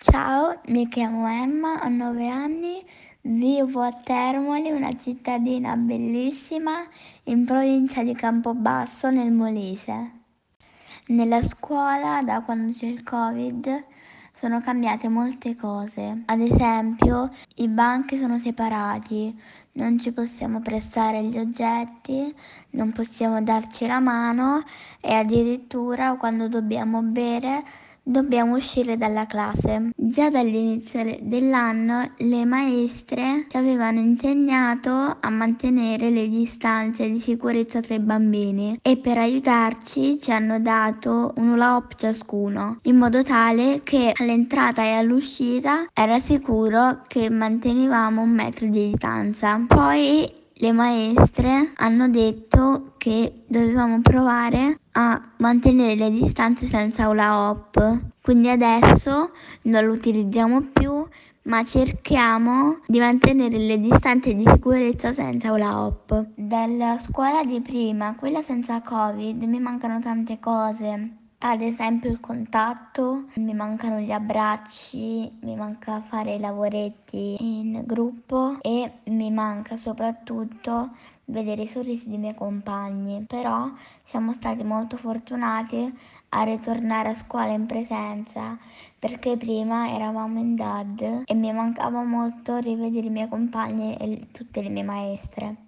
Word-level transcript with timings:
Ciao, 0.00 0.60
mi 0.66 0.88
chiamo 0.88 1.26
Emma, 1.26 1.82
ho 1.82 1.88
9 1.88 2.28
anni, 2.28 2.84
vivo 3.22 3.80
a 3.80 3.92
Termoli, 3.92 4.70
una 4.70 4.96
cittadina 4.96 5.76
bellissima 5.76 6.86
in 7.24 7.44
provincia 7.44 8.04
di 8.04 8.14
Campobasso 8.14 9.10
nel 9.10 9.32
Molise. 9.32 10.12
Nella 11.08 11.42
scuola, 11.42 12.22
da 12.22 12.42
quando 12.42 12.72
c'è 12.72 12.86
il 12.86 13.02
Covid, 13.02 13.84
sono 14.34 14.60
cambiate 14.60 15.08
molte 15.08 15.56
cose. 15.56 16.22
Ad 16.26 16.40
esempio, 16.40 17.32
i 17.56 17.66
banchi 17.66 18.18
sono 18.20 18.38
separati, 18.38 19.36
non 19.72 19.98
ci 19.98 20.12
possiamo 20.12 20.60
prestare 20.60 21.24
gli 21.24 21.38
oggetti, 21.38 22.32
non 22.70 22.92
possiamo 22.92 23.42
darci 23.42 23.84
la 23.88 23.98
mano 23.98 24.62
e 25.00 25.12
addirittura 25.12 26.14
quando 26.14 26.46
dobbiamo 26.46 27.02
bere 27.02 27.64
dobbiamo 28.08 28.56
uscire 28.56 28.96
dalla 28.96 29.26
classe. 29.26 29.90
Già 29.94 30.30
dall'inizio 30.30 31.18
dell'anno 31.20 32.12
le 32.16 32.44
maestre 32.44 33.46
ci 33.48 33.56
avevano 33.56 34.00
insegnato 34.00 34.90
a 35.20 35.30
mantenere 35.30 36.10
le 36.10 36.28
distanze 36.28 37.10
di 37.10 37.20
sicurezza 37.20 37.80
tra 37.80 37.94
i 37.94 38.00
bambini 38.00 38.78
e 38.82 38.96
per 38.96 39.18
aiutarci 39.18 40.18
ci 40.20 40.30
hanno 40.30 40.58
dato 40.60 41.32
un 41.36 41.60
hoop 41.60 41.94
ciascuno, 41.96 42.78
in 42.82 42.96
modo 42.96 43.22
tale 43.22 43.82
che 43.84 44.12
all'entrata 44.14 44.82
e 44.82 44.92
all'uscita 44.92 45.84
era 45.92 46.18
sicuro 46.20 47.02
che 47.06 47.28
mantenevamo 47.28 48.22
un 48.22 48.30
metro 48.30 48.66
di 48.66 48.90
distanza. 48.90 49.62
Poi 49.66 50.46
le 50.60 50.72
maestre 50.72 51.72
hanno 51.76 52.08
detto 52.08 52.94
che 52.98 53.44
dovevamo 53.46 54.00
provare 54.02 54.80
a 54.92 55.30
mantenere 55.36 55.94
le 55.94 56.10
distanze 56.10 56.66
senza 56.66 57.08
hula 57.08 57.38
hoop. 57.38 57.98
Quindi 58.20 58.48
adesso 58.48 59.30
non 59.62 59.84
lo 59.84 59.92
utilizziamo 59.92 60.62
più, 60.72 61.06
ma 61.42 61.64
cerchiamo 61.64 62.80
di 62.86 62.98
mantenere 62.98 63.56
le 63.56 63.78
distanze 63.78 64.34
di 64.34 64.44
sicurezza 64.46 65.12
senza 65.12 65.52
hula 65.52 65.80
hoop. 65.80 66.26
Dalla 66.34 66.98
scuola 66.98 67.44
di 67.44 67.60
prima, 67.60 68.14
quella 68.16 68.42
senza 68.42 68.82
Covid, 68.82 69.42
mi 69.44 69.60
mancano 69.60 70.00
tante 70.00 70.38
cose. 70.40 71.10
Ad 71.40 71.60
esempio 71.62 72.10
il 72.10 72.20
contatto, 72.20 73.26
mi 73.36 73.54
mancano 73.54 73.98
gli 74.00 74.10
abbracci, 74.12 75.38
mi 75.42 75.54
manca 75.56 76.00
fare 76.02 76.34
i 76.34 76.40
lavoretti 76.40 77.36
in 77.38 77.82
gruppo 77.86 78.58
e 78.60 79.00
mi 79.04 79.30
manca 79.30 79.76
soprattutto 79.76 80.90
vedere 81.26 81.62
i 81.62 81.66
sorrisi 81.66 82.08
dei 82.08 82.18
miei 82.18 82.34
compagni. 82.34 83.24
Però 83.26 83.70
siamo 84.04 84.32
stati 84.32 84.64
molto 84.64 84.96
fortunati 84.96 85.92
a 86.30 86.42
ritornare 86.42 87.10
a 87.10 87.14
scuola 87.14 87.52
in 87.52 87.66
presenza 87.66 88.58
perché 88.98 89.36
prima 89.36 89.90
eravamo 89.90 90.38
in 90.38 90.56
DAD 90.56 91.22
e 91.24 91.34
mi 91.34 91.52
mancava 91.52 92.02
molto 92.02 92.56
rivedere 92.58 93.06
i 93.06 93.10
miei 93.10 93.28
compagni 93.28 93.96
e 93.96 94.26
tutte 94.32 94.60
le 94.62 94.68
mie 94.70 94.82
maestre. 94.82 95.66